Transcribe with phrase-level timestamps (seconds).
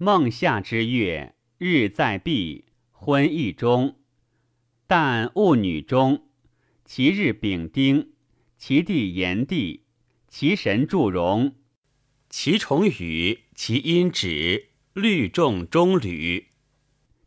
[0.00, 3.96] 孟夏之月，日在毕，昏易中。
[4.86, 6.28] 但戊女中，
[6.84, 8.12] 其日丙丁，
[8.56, 9.82] 其地炎帝，
[10.28, 11.54] 其神祝融，
[12.30, 16.46] 其重羽，其阴止，律重中履，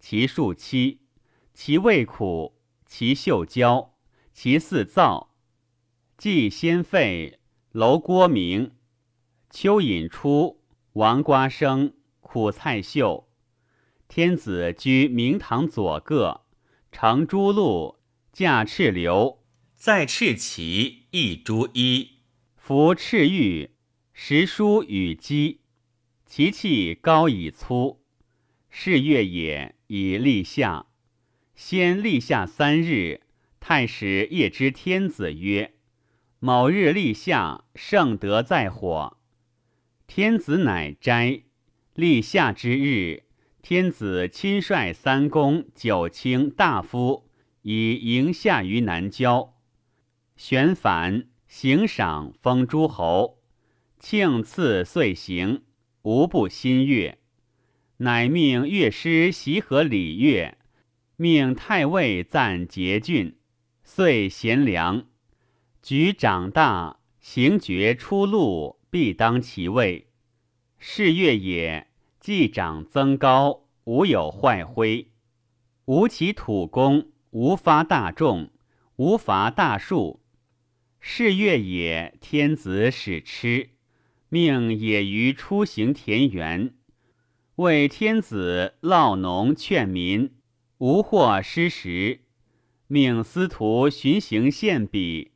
[0.00, 1.02] 其数七，
[1.54, 3.94] 其味苦，其嗅焦，
[4.32, 5.28] 其四燥，
[6.18, 7.38] 季先废，
[7.70, 8.72] 楼郭明，
[9.52, 10.64] 蚯蚓出，
[10.94, 11.92] 王瓜生，
[12.26, 13.28] 苦菜秀。
[14.08, 16.42] 天子居明堂左各。
[16.90, 18.00] 乘朱鹿，
[18.32, 19.44] 驾赤流，
[19.76, 22.18] 在赤旗，一朱衣，
[22.56, 23.70] 服赤玉，
[24.12, 25.60] 食书与鸡。
[26.24, 28.02] 其气高以粗。
[28.70, 30.86] 是月也，以立夏。
[31.54, 33.22] 先立夏三日，
[33.60, 35.74] 太史夜知天子曰
[36.40, 39.16] ：“某日立夏，圣德在火。”
[40.08, 41.42] 天子乃斋。
[41.96, 43.22] 立夏之日。
[43.62, 47.30] 天子亲率三公九卿大夫
[47.62, 49.54] 以迎夏于南郊，
[50.36, 53.38] 旋反行赏封诸侯，
[53.98, 55.62] 庆赐岁行，
[56.02, 57.18] 无不心悦。
[57.96, 60.58] 乃命乐师习和礼乐，
[61.16, 63.38] 命太尉赞节郡，
[63.82, 65.06] 遂贤良。
[65.82, 70.08] 举长大，行爵出禄，必当其位。
[70.78, 71.86] 是月也。
[72.18, 75.06] 既长增高，无有坏灰；
[75.84, 78.50] 无其土功，无发大众，
[78.96, 80.20] 无伐大树。
[80.98, 83.70] 是月也，天子使吃，
[84.28, 86.74] 命野鱼出行田园，
[87.56, 90.34] 为天子劳农劝民，
[90.78, 92.22] 无获失时。
[92.88, 95.30] 命司徒巡行献笔，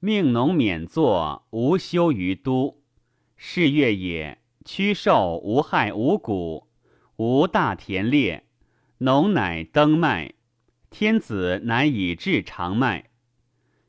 [0.00, 2.82] 命农免作，无休于都。
[3.38, 4.39] 是月也。
[4.64, 6.68] 屈寿无害五谷，
[7.16, 8.44] 无大田猎，
[8.98, 10.34] 农乃登麦。
[10.90, 13.10] 天子乃以治长麦。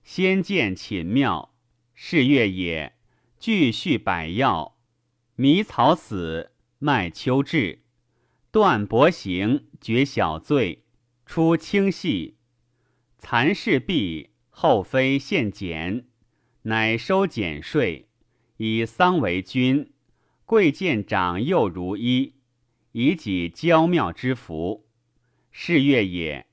[0.03, 1.53] 先见寝庙，
[1.93, 2.93] 是月也。
[3.39, 4.77] 具续百药，
[5.35, 7.81] 迷草死，麦秋至。
[8.51, 10.85] 断薄行，绝小罪，
[11.25, 12.37] 出清细。
[13.17, 16.05] 残事毕，后妃献减，
[16.63, 18.07] 乃收减税，
[18.57, 19.90] 以丧为君。
[20.51, 22.33] 贵贱长幼如一，
[22.91, 24.85] 以己娇妙之福。
[25.49, 26.45] 是月也，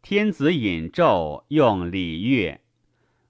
[0.00, 2.62] 天子饮纣，用礼乐。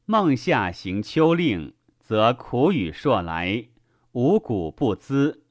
[0.05, 3.65] 孟夏行秋令，则苦雨朔来，
[4.13, 5.43] 五谷不滋。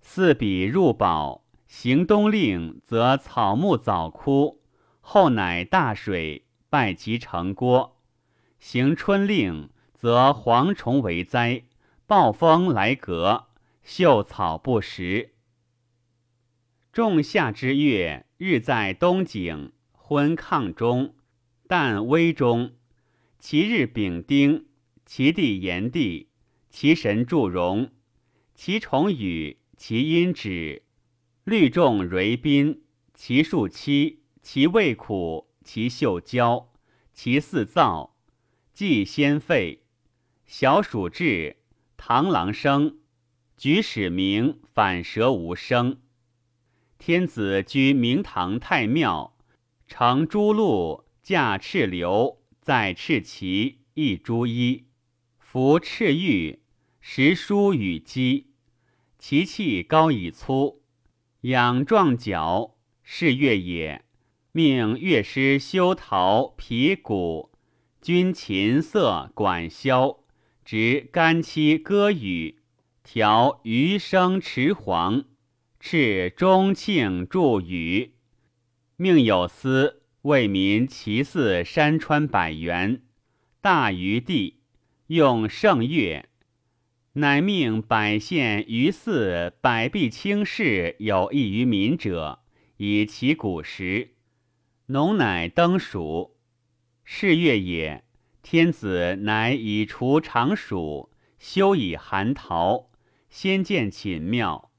[0.00, 4.62] 四比入宝，行冬令，则草木早枯，
[5.02, 7.98] 后乃大水，败其成郭。
[8.58, 11.64] 行春令，则蝗虫为灾，
[12.06, 13.47] 暴风来革。
[13.90, 15.32] 秀草不食。
[16.92, 21.14] 仲夏之月，日在东井，昏亢中，
[21.66, 22.76] 旦微中。
[23.38, 24.66] 其日丙丁，
[25.06, 26.28] 其地炎帝，
[26.68, 27.90] 其神祝融，
[28.54, 30.82] 其重羽，其阴止，
[31.44, 32.82] 律众蕤宾，
[33.14, 36.74] 其数七，其味苦，其嗅焦，
[37.14, 38.10] 其四燥，
[38.74, 39.84] 季先废。
[40.44, 41.56] 小暑至，
[41.96, 42.98] 螳螂生。
[43.58, 45.98] 举使明，反舌无声。
[46.96, 49.36] 天子居明堂太庙，
[49.88, 54.84] 乘朱鹿，驾赤流，在赤旗，一朱衣，
[55.40, 56.60] 服赤玉，
[57.00, 58.52] 食书与鸡。
[59.18, 60.80] 其气高以粗，
[61.40, 64.04] 仰壮角，是乐也。
[64.52, 67.50] 命乐师修陶皮鼓，
[68.00, 70.20] 君琴瑟管箫，
[70.64, 72.57] 执干戚歌语。
[73.10, 75.24] 调余生持黄，
[75.80, 78.12] 敕中庆祝语，
[78.96, 83.00] 命有司为民齐祀山川百元，
[83.62, 84.60] 大于地，
[85.06, 86.26] 用圣乐，
[87.14, 92.40] 乃命百县余祀百弊轻事有益于民者，
[92.76, 94.16] 以其古时。
[94.88, 96.36] 农乃登蜀，
[97.04, 98.04] 是月也。
[98.42, 102.84] 天子乃以除常暑，修以寒桃。
[103.30, 104.70] 先见寝庙，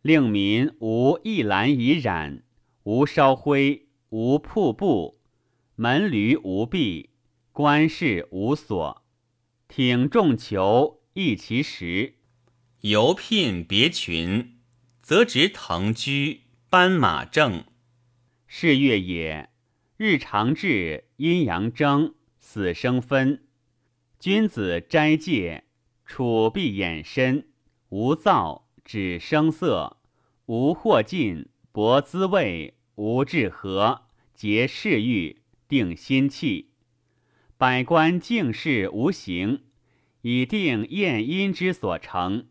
[0.00, 2.42] 令民无一兰以染，
[2.84, 5.20] 无烧灰，无瀑布，
[5.74, 7.10] 门闾无闭，
[7.52, 9.04] 官事无所。
[9.66, 12.14] 挺众囚，益其食。
[12.82, 14.60] 游聘别群，
[15.02, 17.64] 则执腾居，班马正。
[18.46, 19.50] 是月也，
[19.96, 23.48] 日长至，阴阳争，死生分。
[24.20, 25.64] 君子斋戒，
[26.04, 27.48] 处必掩身。
[27.96, 29.98] 无躁指声色，
[30.46, 36.72] 无或进，博滋味，无治和，结事欲，定心气。
[37.56, 39.62] 百官敬事无形，
[40.22, 42.48] 以定验阴之所成。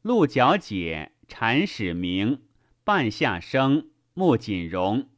[0.00, 2.40] 鹿角解，蝉始鸣，
[2.82, 5.10] 半夏生，木槿荣。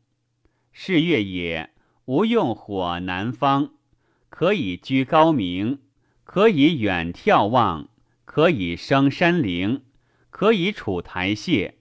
[0.73, 1.71] 是月也，
[2.07, 3.75] 无用火南方，
[4.31, 5.79] 可以居高明，
[6.25, 7.89] 可以远眺望，
[8.39, 9.83] 可以生山陵，
[10.31, 11.73] 可以处台榭。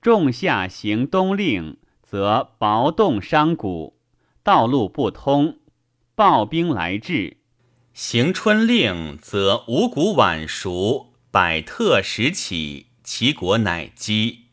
[0.00, 3.98] 仲夏行冬令，则薄冻伤谷，
[4.42, 5.58] 道路不通，
[6.14, 7.36] 暴兵来至；
[7.92, 14.46] 行春令，则五谷晚熟，百特时起，其果乃积；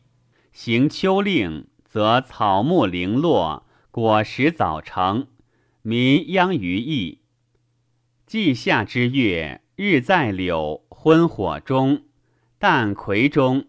[0.52, 5.28] 行秋令，则草木零落，果实早成，
[5.80, 7.22] 民殃于疫。
[8.26, 12.02] 季夏之月，日在柳，昏火中，
[12.60, 13.68] 旦魁中。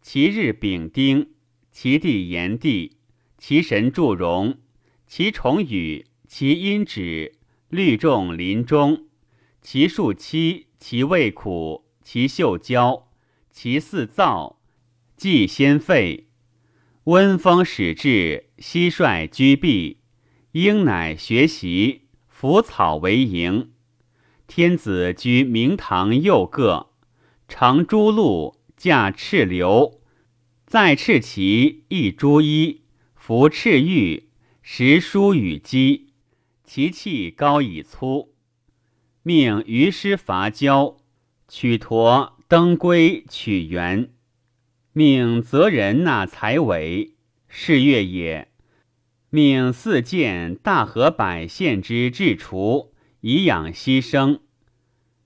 [0.00, 1.28] 其日丙丁，
[1.70, 2.96] 其地炎帝，
[3.36, 4.56] 其神祝融，
[5.06, 7.34] 其重雨，其阴止，
[7.68, 9.04] 律众林中，
[9.60, 13.10] 其树期，其味苦，其嗅焦，
[13.50, 14.56] 其四燥，
[15.14, 16.28] 既先废。
[17.04, 19.98] 温风始至，蟋蟀居避，
[20.52, 23.72] 鹰乃学习，腐草为营。
[24.46, 26.90] 天子居明堂右各，
[27.48, 28.62] 乘朱鹿。
[28.74, 30.00] 驾赤流，
[30.66, 32.82] 在赤旗，一朱衣，
[33.14, 34.28] 服赤玉，
[34.60, 36.08] 食书与鸡，
[36.64, 38.34] 其气高以粗。
[39.22, 40.96] 命于师伐交，
[41.46, 44.10] 取驼登归取源。
[44.92, 47.14] 命择人纳财为
[47.46, 48.48] 是月也。
[49.30, 52.91] 命四建大河百县之治除，
[53.22, 54.38] 以养牺牲，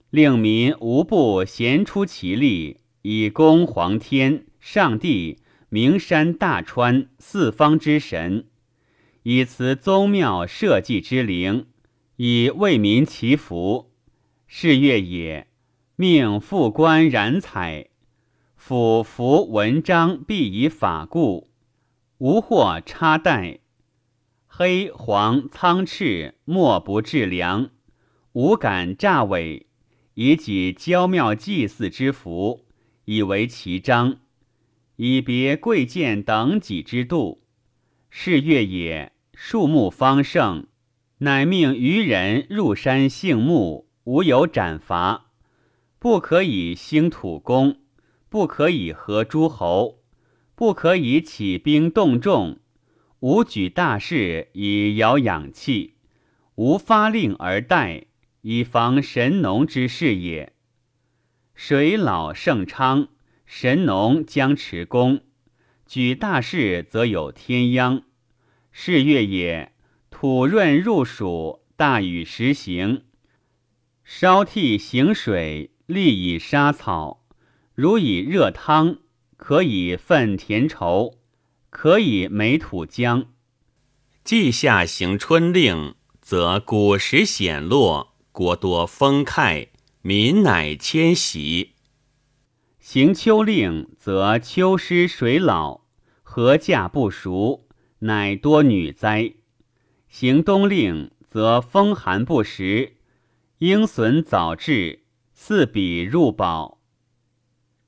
[0.09, 2.79] 令民无不贤出其力。
[3.09, 5.39] 以供皇天、上帝、
[5.69, 8.47] 名山大川四方之神，
[9.23, 11.67] 以辞宗庙社稷之灵，
[12.17, 13.93] 以为民祈福。
[14.49, 15.47] 是月也，
[15.95, 17.91] 命复官染彩，
[18.57, 21.49] 府服文章必以法故，
[22.19, 23.61] 无或插带。
[24.49, 27.71] 黑黄苍赤莫不致良，
[28.37, 29.67] 无敢诈伪，
[30.13, 32.67] 以己娇妙祭祀之福。
[33.07, 34.19] 以为其章，
[34.97, 37.41] 以别贵贱等己之度。
[38.11, 40.67] 是月也，树木方盛，
[41.21, 45.31] 乃命愚人入山幸木，无有斩伐，
[45.99, 47.79] 不可以兴土工，
[48.29, 50.03] 不可以合诸侯，
[50.55, 52.59] 不可以起兵动众，
[53.21, 55.95] 无举大事以摇养气，
[56.57, 58.09] 无发令而待，
[58.49, 60.53] 以防神农之事也。
[61.57, 63.09] 水老盛昌，
[63.45, 65.23] 神农将持功，
[65.85, 68.05] 举大事则有天殃。
[68.71, 69.73] 是月也，
[70.11, 73.03] 土润入暑，大雨时行。
[74.05, 77.25] 烧替行水，利以杀草。
[77.75, 78.99] 如以热汤，
[79.37, 81.19] 可以粪田畴，
[81.69, 83.27] 可以美土浆。
[84.23, 89.69] 季夏行春令，则谷实显落，国多丰开。
[90.03, 91.73] 民乃迁徙，
[92.79, 95.81] 行秋令，则秋湿水老，
[96.23, 97.67] 禾稼不熟，
[98.01, 99.37] 乃多女灾；
[100.11, 102.97] 行冬令，则风寒不时，
[103.61, 106.83] 鹰隼早至，四比入保。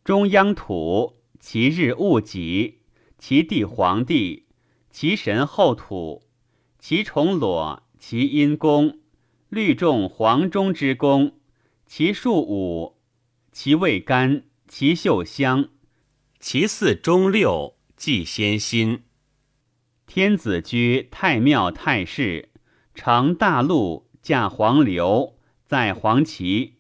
[0.02, 2.78] 中央土，其日戊己，
[3.18, 4.46] 其地黄帝，
[4.90, 6.22] 其神后土，
[6.78, 8.98] 其虫裸，其阴功，
[9.48, 11.32] 律众黄中之宫。
[11.86, 12.98] 其数五，
[13.50, 15.70] 其味甘，其嗅香，
[16.38, 19.04] 其四中六，即先心。
[20.06, 22.50] 天子居太庙太室，
[22.94, 26.74] 乘大路，驾黄流，在黄旗，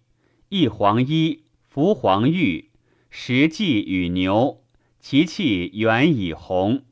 [0.50, 2.70] 一黄衣，服黄玉，
[3.08, 4.62] 食祭与牛，
[5.00, 6.84] 其气远以红。